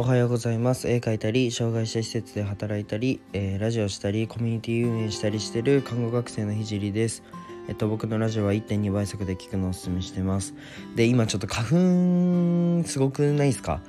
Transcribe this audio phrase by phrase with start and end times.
[0.00, 0.88] おはようございます。
[0.88, 7.24] 絵描いたり障害者施設で働いたり、えー、ラジオしたりコミュニティ運営したりしてる看護学生のひじりです。
[7.68, 10.54] えっと僕のラジオは1.2倍速で聞くのをおすすめしてます。
[10.94, 13.80] で今ちょっと花粉すごくないですか？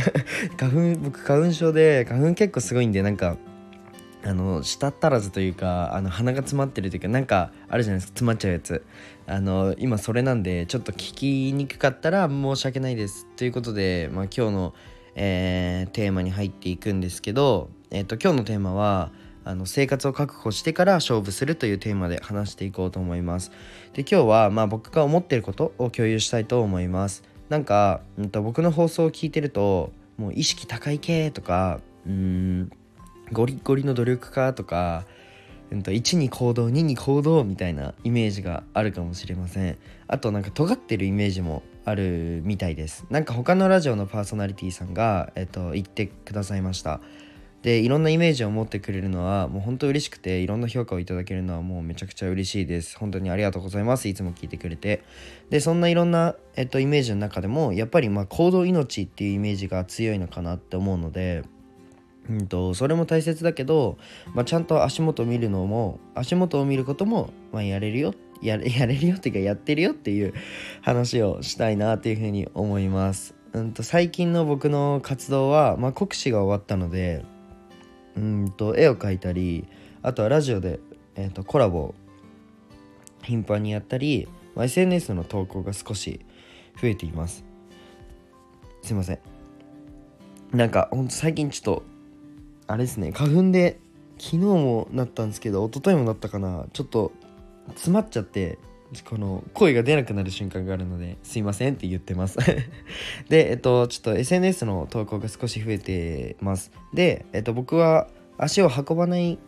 [0.60, 3.38] 花粉僕花粉症で花粉結構すごいんでなんか
[4.22, 8.84] あの舌足らずというかあの鼻が詰まってるというかなんかあるじゃないですか詰まっちゃうやつ。
[9.26, 13.26] あの今それなんでちょっと聞きにくかったら申し訳ないです。
[13.36, 14.74] ということで、まあ、今日の、
[15.14, 19.10] えー、テーマに入っていくんですけど、えーと、今日のテーマは
[19.44, 23.50] あの生活を確保してから勝負するというテーマで話していこうと思います。
[23.92, 27.22] で今日は、まあ、僕が思ってることを共有したいと思います。
[27.48, 32.70] なんか、うんと、僕の放送を聞いてるともう意識高い系とかうん
[33.32, 35.04] ゴリゴリの努力家とか、
[35.74, 39.76] うん、と1に行動2に行動みたいなイメージがあるかもしれません。
[40.06, 43.04] あとなんか尖ってるイメージもあるみたいです。
[43.10, 47.00] なんか他のラジオのパーソナリティさんが、えっと、言ってくださいました。
[47.62, 52.96] でいろんなイメージを持ってくれるのはもう本当嬉しくていろんな評価をいただけるのはもうめちゃくちゃ嬉しいです。
[52.96, 54.06] 本当にありがとうございます。
[54.06, 55.02] いつも聞いてくれて。
[55.50, 61.42] でそんないろんな、えっと、イメージの中でもやっぱりま行動命っていうイメージが強いのかなって思うので
[62.28, 63.98] うんと、それも大切だけど、
[64.34, 70.34] まあ、ちゃんと足元を見るのも足元を見ることも、まあ、やれるよや やれるよっていうかやってるよっていう
[70.82, 73.34] 話をしたいなっていうふうに思います。
[73.52, 77.24] うんと最近の僕の活動は、まあ、国試が終わったので
[78.16, 79.68] うんと絵を描いたり
[80.02, 80.80] あとはラジオで、
[81.14, 81.94] えーと、コラボ
[83.22, 86.20] 頻繁にやったり、まあ、SNS の投稿が少し
[86.80, 87.44] 増えています。
[88.82, 89.18] すいません。
[90.52, 91.82] なんかほんと最近ちょっと
[92.66, 93.78] あれですね花粉で
[94.18, 96.66] 昨日もなったんですけど一昨日もなったかな。
[96.72, 97.12] ちょっと
[97.70, 98.58] 詰まっちゃって
[99.02, 102.38] この声が出なくなる瞬間があるのですいませんって言ってます。
[103.28, 106.70] でえっとちょっと SNS の投稿が少し増えてます。
[106.92, 108.08] でえっと僕は
[108.38, 109.38] 足を運ばない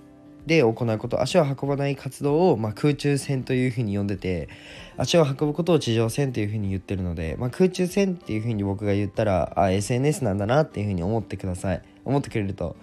[0.47, 4.49] で行うこと足を運ばない活動を、まあ、空中戦というふうに呼んでて
[4.97, 11.83] 足を運ぶことを地上戦というふうに言ってるので、まあ、空中戦っていうふうに僕が言ったらあ SNS なんだなっていうふうに思ってください。
[12.05, 12.77] 思ってくれると。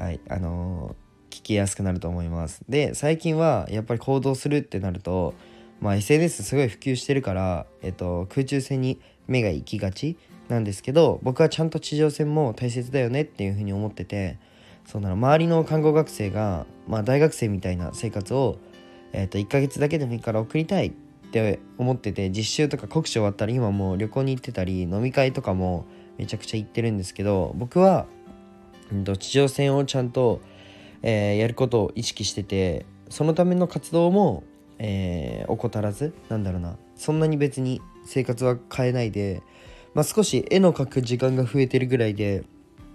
[0.00, 2.62] はいあのー、聞きやすくなると思います。
[2.70, 5.34] で最近はやっぱり行動するってなると
[5.78, 10.16] まあ SNS すごい普及してるから、えっと、空中戦に目が行きがち
[10.48, 14.38] なんですけど僕はちゃんと地上戦も大切だよねっていうふうに思ってて
[14.86, 18.56] そうなの周りの看護学生が、まあ、大学生みたいな生活を、
[19.12, 20.92] えっと、1ヶ月だけでもいいから送りたいっ
[21.30, 25.84] て思ってて実習とか国試終わったら今もう旅行に行ってたり飲み会とかも
[26.16, 28.06] めちゃくちゃ行ってるんですけど僕は
[29.16, 30.40] 地上戦をちゃんと、
[31.02, 34.44] えー、やることを意識しててそのための活動も、
[34.78, 39.42] えー、怠らずなんだろうなそんなに別に生活は変えないで、
[39.94, 42.44] まあ、少し絵の描く時間が増えてるぐらいで、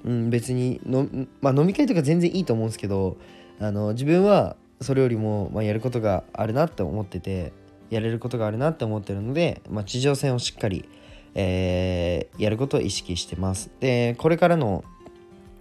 [0.03, 1.07] うん、別にの、
[1.41, 3.17] まあ、飲み会とか全然いいと思うんですけど
[3.59, 7.53] あの自分はそれよりも、まあ、やることがあるなって思ってて
[7.89, 10.89] やれることがあるなって思ってるので、まあ、地上戦をしっかり、
[11.34, 13.69] えー、やることを意識してます。
[13.79, 14.84] でこれからの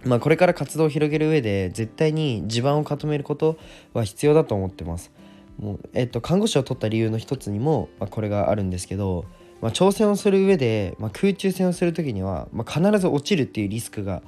[0.05, 3.57] まあ、これから活動を広げる上で絶対に地盤を固めること
[3.93, 5.11] は必要だと思ってます。
[5.59, 9.25] もうえっと、看護師を取った理由の一つにも、まあ、これがあるんですけど、
[9.61, 14.21] まあ、挑戦をする上で、まあ、空中戦をする時には、まあ、必ず落ちるっていうリスクが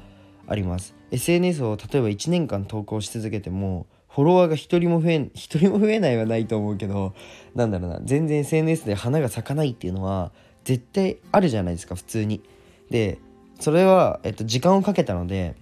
[0.47, 0.95] あります。
[1.11, 5.29] SNS を例えば1年間投稿し続けてもフォロワーが1人も増え1
[5.59, 7.13] 人も増えないはないと思うけど
[7.55, 10.31] なんだろうな全然 SNS で花が咲かないっていうのは
[10.63, 12.41] 絶対あるじゃないですか普通に。
[12.89, 13.19] で
[13.59, 15.55] それは、えっと、時間をかけたので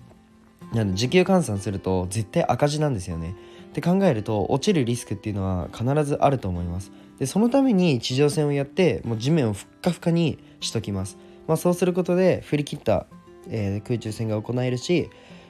[0.74, 3.36] なんで時給換算すると絶対赤字なんですよね。
[3.70, 6.92] って考えると落ちるリスクっていうのは必ずあると思います。
[7.20, 11.18] でそのために地上戦をやってもう地面をふっかふかにしときます。
[11.48, 13.06] まあ、そうすることで振り切った、
[13.50, 15.10] えー、空中戦が行えるし、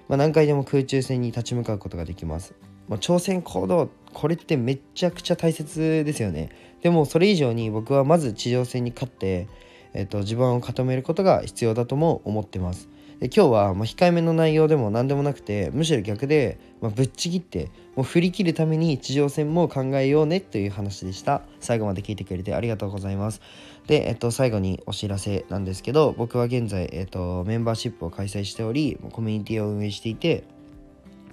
[0.09, 2.55] まあ、何回でも空中戦に立ち向かうことができます。
[2.87, 6.49] まあ、挑戦行動これってめちゃくちゃ大切ですよね。
[6.81, 9.47] でもそれ以上に僕はまず地上戦に勝って、
[9.93, 12.89] えーと地盤を固めることが必要だとも思ってます。
[13.21, 21.41] 今日はま控えめの内容でも何でもなくてむしろ逆で、まぶっちぎってもう振り切るために地上戦も考えようねという話でした。
[21.59, 23.41] 最後まで聞いてくれてありがとうございます。
[23.87, 30.43] で、えっと、最後にお知らせなんですけど僕は現在、えっと、メンバーシップを開催しておりコミュニティを運営していて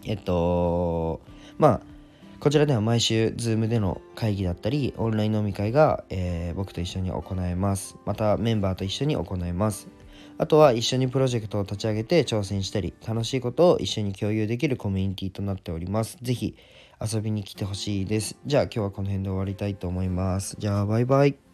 [0.04, 1.20] えっと
[1.58, 1.80] まあ
[2.40, 7.96] こちらでは毎週 Zoom での会議だったりオンライン飲み会が、えー、僕と一緒に行えます。
[8.04, 9.86] またメンバーと一緒に行えます。
[10.42, 16.18] あとは一緒にプロジェクトを立ち上げて挑戦したり、楽しいことを一緒に共有できるコミュニティとなっております。
[16.20, 16.56] ぜひ
[17.00, 18.36] 遊びに来てほしいです。
[18.44, 20.56] じゃあ今日はこの辺で終わりたいと思います。
[20.58, 21.51] じゃあバイバイ。